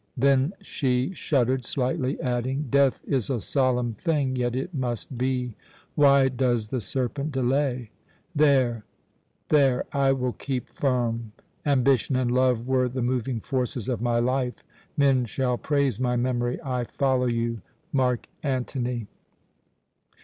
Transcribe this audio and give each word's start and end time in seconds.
Then 0.17 0.53
she 0.63 1.13
shuddered 1.13 1.63
slightly, 1.63 2.19
adding: 2.21 2.69
"Death 2.71 2.99
is 3.05 3.29
a 3.29 3.39
solemn 3.39 3.93
thing; 3.93 4.35
yet 4.35 4.55
it 4.55 4.73
must 4.73 5.15
be. 5.15 5.53
Why 5.93 6.27
does 6.27 6.69
the 6.69 6.81
serpent 6.81 7.31
delay? 7.31 7.91
There 8.33 8.83
there; 9.49 9.85
I 9.91 10.13
will 10.13 10.33
keep 10.33 10.69
firm. 10.69 11.33
Ambition 11.67 12.15
and 12.15 12.31
love 12.31 12.65
were 12.65 12.89
the 12.89 13.03
moving 13.03 13.41
forces 13.41 13.87
of 13.87 14.01
my 14.01 14.17
life. 14.17 14.63
Men 14.97 15.25
shall 15.25 15.59
praise 15.59 15.99
my 15.99 16.15
memory. 16.15 16.57
I 16.63 16.85
follow 16.85 17.27
you, 17.27 17.61
Mark 17.93 18.25
Antony!" 18.41 19.05